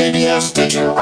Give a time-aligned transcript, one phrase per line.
[0.00, 0.94] KBS Digital.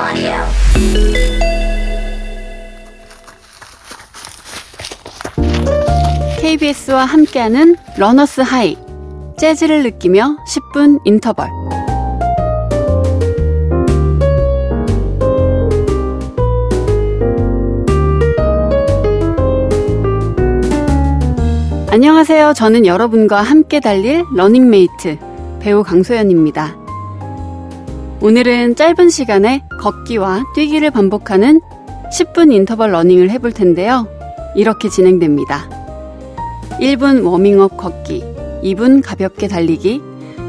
[6.40, 8.76] KBS와 함께하는 runner's high
[9.38, 11.46] 재즈를 느끼며 10분 인터벌
[21.92, 22.52] 안녕하세요.
[22.54, 25.18] 저는 여러분과 함께 달릴 러닝메이트
[25.60, 26.77] 배우 강소연입니다.
[28.20, 31.60] 오늘은 짧은 시간에 걷기와 뛰기를 반복하는
[32.12, 34.08] 10분 인터벌 러닝을 해볼 텐데요.
[34.56, 35.68] 이렇게 진행됩니다.
[36.80, 38.24] 1분 워밍업 걷기,
[38.64, 40.02] 2분 가볍게 달리기,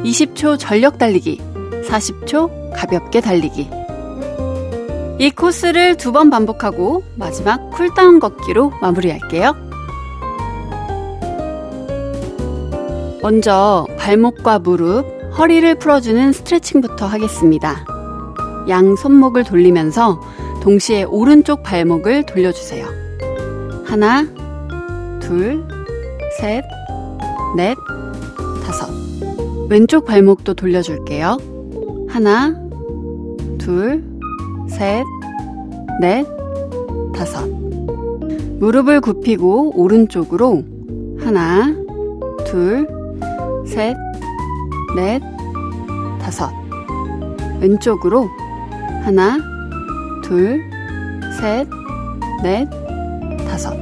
[0.03, 1.39] 20초 전력 달리기,
[1.87, 3.69] 40초 가볍게 달리기.
[5.19, 9.53] 이 코스를 두 번 반복하고 마지막 cool down 걷기로 마무리할게요.
[13.21, 17.85] 먼저 발목과 무릎, 허리를 풀어주는 스트레칭부터 하겠습니다.
[18.67, 20.19] 양 손목을 돌리면서
[20.61, 22.85] 동시에 오른쪽 발목을 돌려주세요.
[23.85, 24.27] 하나,
[25.21, 25.63] 둘,
[26.41, 26.61] 셋,
[27.55, 27.77] 넷,
[28.65, 28.89] 다섯.
[29.69, 31.37] 왼쪽 발목도 돌려줄게요.
[32.09, 32.53] 하나,
[33.57, 34.03] 둘,
[34.67, 35.05] 셋,
[36.01, 36.27] 넷,
[37.15, 37.47] 다섯.
[38.59, 40.65] 무릎을 굽히고 오른쪽으로
[41.17, 41.73] 하나,
[42.45, 42.85] 둘,
[43.65, 43.95] 셋,
[44.95, 45.21] 넷,
[46.21, 46.51] 다섯.
[47.59, 48.29] 왼쪽으로
[49.03, 49.37] 하나,
[50.23, 50.61] 둘,
[51.39, 51.67] 셋,
[52.43, 52.69] 넷,
[53.47, 53.75] 다섯.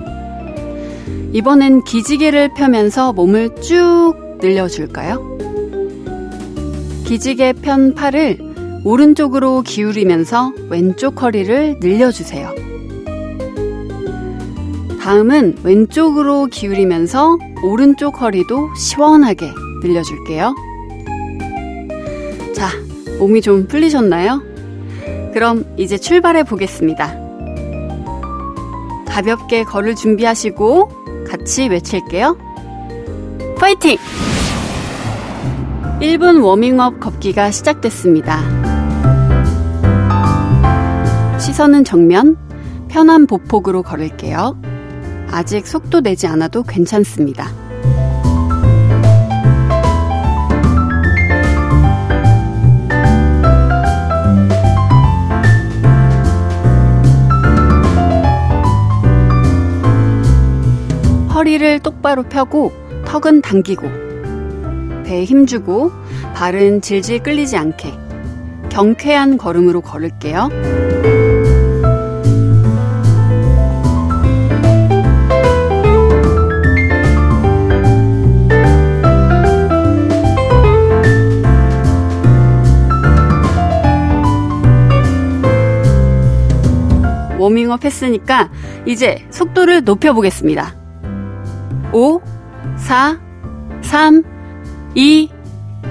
[1.34, 5.38] 이번엔 기지개를 펴면서 몸을 쭉 늘려줄까요?
[7.06, 8.38] 기지개 편 팔을
[8.84, 12.54] 오른쪽으로 기울이면서 왼쪽 허리를 늘려주세요.
[15.02, 20.67] 다음은 왼쪽으로 기울이면서 오른쪽 허리도 시원하게 늘려줄게요.
[23.18, 24.42] 자, 몸이 좀 풀리셨나요?
[25.34, 27.16] 그럼 이제 출발해 보겠습니다.
[29.08, 32.38] 가볍게 걸을 준비하시고 같이 외칠게요.
[33.58, 33.98] 파이팅!
[36.00, 38.40] 1분 워밍업 걷기가 시작됐습니다.
[41.40, 42.38] 시선은 정면,
[42.88, 44.62] 편한 보폭으로 걸을게요.
[45.30, 47.67] 아직 속도 내지 않아도 괜찮습니다.
[61.48, 62.74] 허리를 똑바로 펴고
[63.06, 63.88] 턱은 당기고
[65.06, 65.94] 배에 힘주고
[66.36, 67.94] 발은 질질 끌리지 않게
[68.68, 70.50] 경쾌한 걸음으로 걸을게요.
[87.40, 88.50] 워밍업 했으니까
[88.86, 90.87] 이제 속도를 높여보겠습니다.
[91.94, 92.22] 5,
[92.78, 93.20] 4,
[93.82, 94.24] 3,
[94.96, 95.30] 2,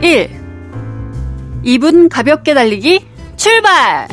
[0.03, 0.31] 1.
[1.65, 4.09] 2분 가볍게 달리기 출발!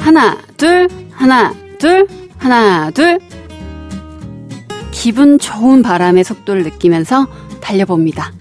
[0.00, 3.18] 하나, 둘, 하나, 둘, 하나, 둘.
[4.90, 7.26] 기분 좋은 바람의 속도를 느끼면서
[7.60, 8.32] 달려봅니다.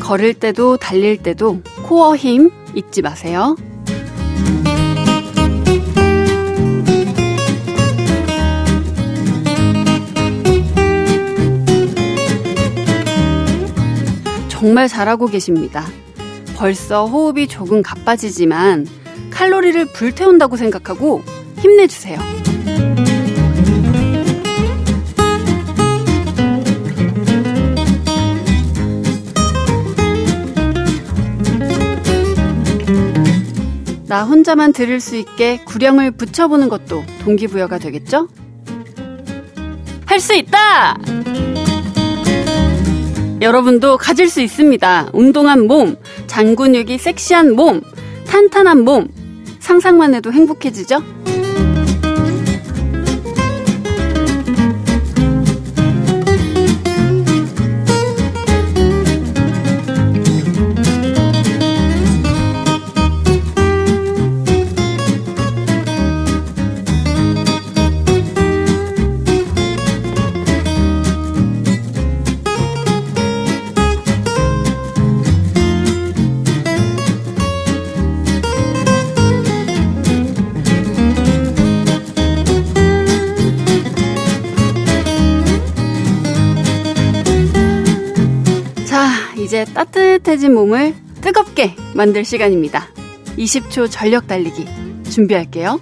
[0.00, 3.56] 걸을 때도 달릴 때도 코어 힘 잊지 마세요.
[14.64, 15.84] 정말 잘하고 계십니다.
[16.56, 18.86] 벌써 호흡이 조금 가빠지지만
[19.30, 21.22] 칼로리를 불태운다고 생각하고
[21.58, 22.18] 힘내주세요.
[34.06, 38.28] 나 혼자만 들을 수 있게 구령을 붙여보는 것도 동기부여가 되겠죠?
[40.06, 40.96] 할 수 있다!
[43.40, 45.10] 여러분도 가질 수 있습니다.
[45.12, 45.96] 운동한 몸,
[46.26, 47.80] 장근육이 섹시한 몸,
[48.26, 49.08] 탄탄한 몸.
[49.60, 51.02] 상상만 해도 행복해지죠?
[89.44, 92.86] 이제 따뜻해진 몸을 뜨겁게 만들 시간입니다.
[93.36, 94.66] 20초 전력 달리기
[95.10, 95.80] 준비할게요.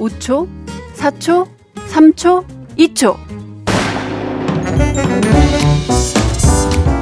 [0.00, 0.48] 5초,
[0.96, 1.48] 4초,
[1.88, 2.44] 3초,
[2.76, 3.16] 2초.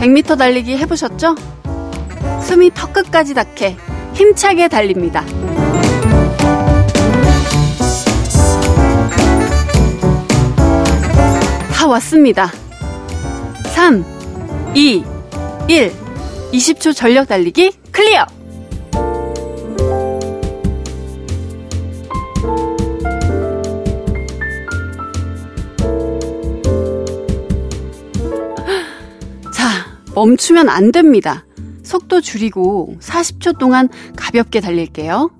[0.03, 1.35] 100m 달리기 해보셨죠?
[2.43, 3.79] 숨이 턱끝까지 닿게
[4.13, 5.25] 힘차게 달립니다.
[11.73, 12.53] 다 왔습니다.
[13.75, 14.05] 3,
[14.75, 15.14] 2,
[15.67, 15.91] 1.
[16.53, 18.27] 20초 전력 달리기 클리어!
[29.53, 31.47] 자, 멈추면 안 됩니다.
[31.83, 35.31] 속도 줄이고 40초 동안 가볍게 달릴게요.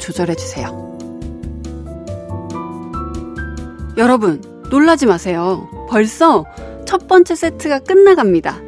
[0.00, 0.90] 조절해주세요.
[3.96, 5.68] 여러분, 놀라지 마세요.
[5.88, 6.44] 벌써
[6.86, 8.58] 첫 번째 세트가 끝나갑니다.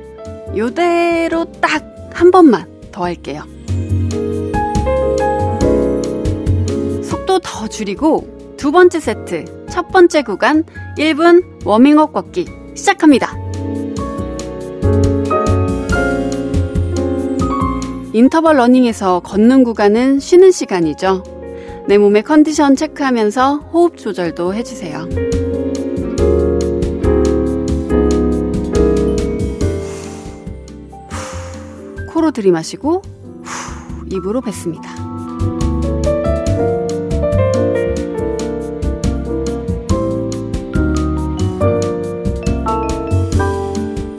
[0.57, 3.43] 요대로 딱 한 번만 더 할게요.
[7.03, 10.65] 속도 더 줄이고 두 번째 세트, 첫 번째 구간
[10.99, 12.47] 1분 워밍업 걷기
[12.77, 13.42] 시작합니다.
[18.15, 21.23] 인터벌 러닝에서 걷는 구간은 쉬는 시간이죠.
[21.89, 25.09] 내 몸의 컨디션 체크하면서 호흡 조절도 해주세요.
[32.11, 33.03] 코로 들이마시고
[33.45, 34.93] 후, 입으로 뱉습니다.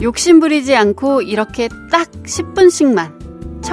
[0.01, 3.22] 욕심 부리지 않고 이렇게 딱 10분씩만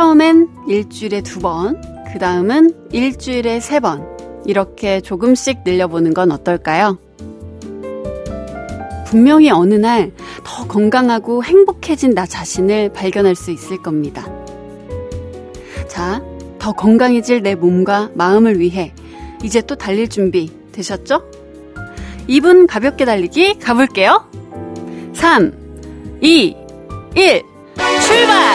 [0.01, 1.79] 처음엔 일주일에 두 번,
[2.11, 4.09] 그 다음은 일주일에 세 번,
[4.47, 6.97] 이렇게 조금씩 늘려보는 건 어떨까요?
[9.05, 10.11] 분명히 어느 날
[10.43, 14.27] 더 건강하고 행복해진 나 자신을 발견할 수 있을 겁니다.
[15.87, 16.23] 자,
[16.59, 18.95] 더 건강해질 내 몸과 마음을 위해
[19.43, 21.31] 이제 또 달릴 준비 되셨죠?
[22.27, 24.25] 2분 가볍게 달리기 가볼게요.
[25.13, 25.53] 3,
[26.23, 26.57] 2,
[27.17, 27.43] 1,
[28.07, 28.50] 출발!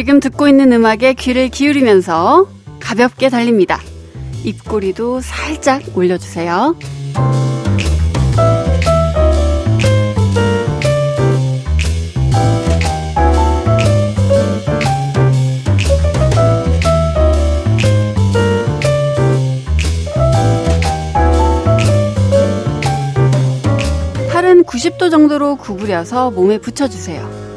[0.00, 2.48] 지금 듣고 있는 음악에 귀를 기울이면서
[2.80, 3.78] 가볍게 달립니다.
[4.44, 6.74] 입꼬리도 살짝 올려주세요.
[24.30, 27.49] 팔은 90도 정도로 구부려서 몸에 붙여주세요.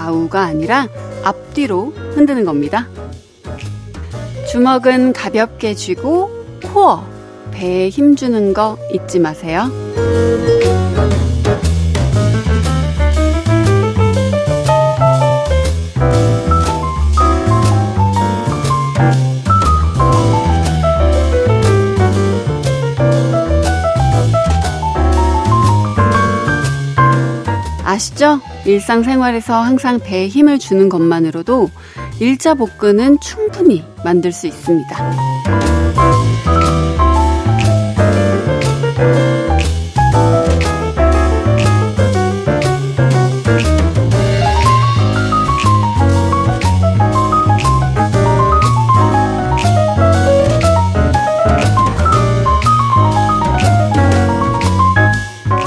[0.00, 0.88] 좌우가 아니라
[1.22, 2.88] 앞뒤로 흔드는 겁니다.
[4.50, 6.30] 주먹은 가볍게 쥐고
[6.64, 7.04] 코어,
[7.50, 9.70] 배에 힘주는 거 잊지 마세요.
[27.84, 28.40] 아시죠?
[28.64, 31.70] 일상생활에서 항상 배에 힘을 주는 것만으로도
[32.20, 35.50] 일자 복근은 충분히 만들 수 있습니다.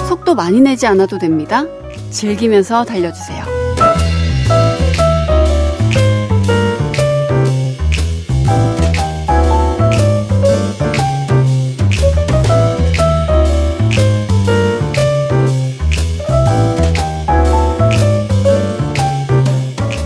[0.08, 1.66] 속도 많이 내지 않아도 됩니다.
[2.14, 3.44] 즐기면서 달려주세요.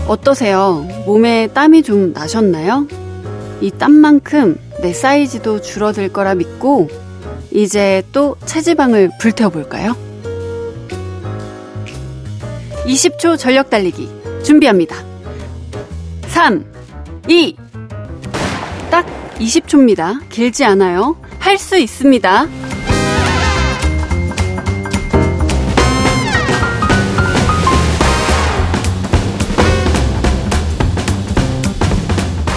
[0.08, 0.86] 어떠세요?
[1.04, 2.88] 몸에 땀이 좀 나셨나요?
[3.60, 6.88] 이 땀만큼 내 사이즈도 줄어들 거라 믿고
[7.50, 10.07] 이제 또 체지방을 불태워볼까요?
[12.88, 14.08] 20초 전력 달리기
[14.44, 14.96] 준비합니다.
[16.28, 16.64] 3,
[17.28, 17.56] 2,
[18.90, 19.06] 딱
[19.38, 20.26] 20초입니다.
[20.30, 21.16] 길지 않아요.
[21.38, 22.46] 할 수 있습니다.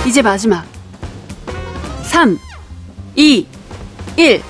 [0.08, 0.66] 이제 마지막.
[2.04, 2.38] 3,
[3.16, 3.46] 2,
[4.18, 4.42] 1.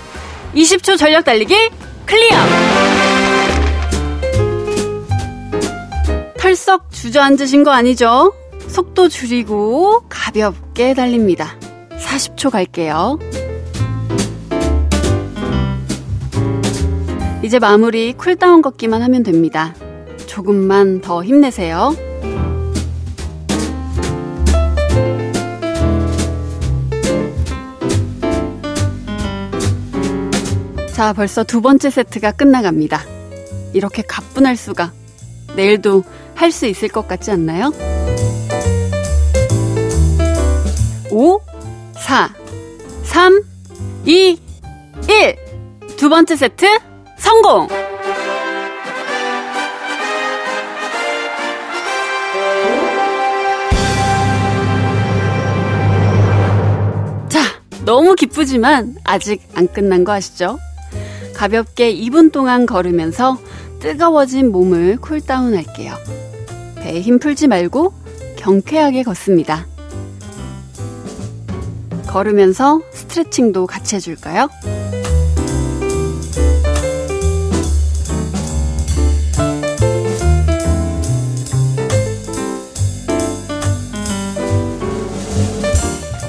[0.56, 1.70] 20초 전력 달리기
[2.06, 2.71] clear!
[6.42, 8.34] 펄썩 주저앉으신 거 아니죠?
[8.68, 11.56] 속도 줄이고 가볍게 달립니다.
[12.00, 13.20] 40초 갈게요.
[17.44, 19.76] 이제 마무리 cool down 걷기만 하면 됩니다.
[20.26, 21.96] 조금만 더 힘내세요.
[30.92, 33.04] 자, 벌써 두 번째 세트가 끝나갑니다.
[33.74, 34.92] 이렇게 가뿐할 수가.
[35.56, 36.04] 내일도
[36.36, 37.72] 할 수 있을 것 같지 않나요?
[41.12, 41.40] 5,
[41.94, 42.34] 4,
[43.04, 43.44] 3,
[44.06, 44.40] 2,
[45.08, 45.36] 1.
[45.98, 46.66] 두 번째 세트
[47.18, 47.68] 성공!
[57.30, 57.40] 자,
[57.86, 60.58] 너무 기쁘지만 아직 안 끝난 거 아시죠?
[61.36, 63.38] 가볍게 2분 동안 걸으면서
[63.82, 65.96] 뜨거워진 몸을 cool down 할게요.
[66.78, 67.94] 배에 힘 풀지 말고
[68.38, 69.66] 경쾌하게 걷습니다.
[72.08, 74.50] 걸으면서 스트레칭도 같이 해줄까요?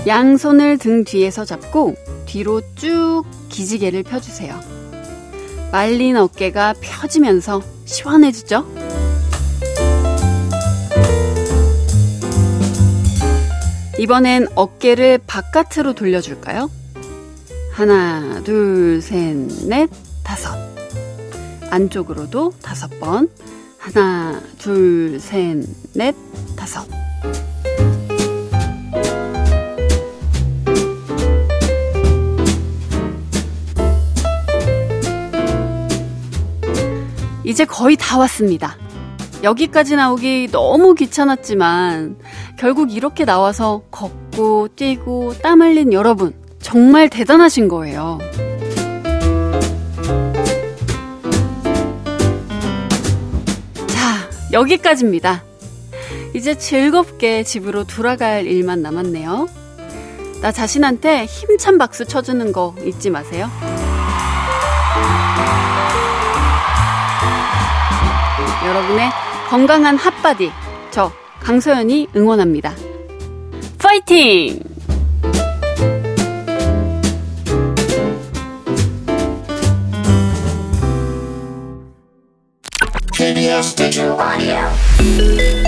[0.07, 1.95] 양손을 등 뒤에서 잡고
[2.27, 4.72] 뒤로 쭉 기지개를 펴주세요.
[5.73, 8.67] 말린 어깨가 펴지면서 시원해지죠?
[13.99, 16.71] 이번엔 어깨를 바깥으로 돌려줄까요?
[17.73, 19.35] 하나, 둘, 셋,
[19.67, 19.89] 넷,
[20.23, 20.59] 다섯.
[21.71, 23.31] 안쪽으로도 다섯 번.
[23.79, 25.65] 하나, 둘, 셋,
[25.95, 26.15] 넷,
[26.55, 26.87] 다섯.
[37.53, 38.79] 이제 거의 다 왔습니다.
[39.43, 42.17] 여기까지 나오기 너무 귀찮았지만
[42.59, 46.33] 결국 이렇게 나와서 걷고 뛰고 땀 흘린 여러분
[46.63, 48.19] 정말 대단하신 거예요.
[53.87, 55.45] 자, 여기까지입니다.
[56.35, 59.47] 이제 즐겁게 집으로 돌아갈 일만 남았네요.
[60.41, 63.51] 나 자신한테 힘찬 박수 쳐주는 거 잊지 마세요.
[68.67, 69.11] 여러분의
[69.49, 70.51] 건강한 핫바디,
[70.91, 72.73] 저 강소연이 응원합니다.
[73.79, 74.73] 파이팅!
[83.77, 85.62] Digital Audio.